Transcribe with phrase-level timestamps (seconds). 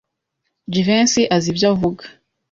[0.73, 2.03] Jivency azi ibyo avuga.